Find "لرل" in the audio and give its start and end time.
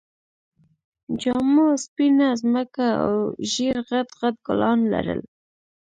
4.93-5.21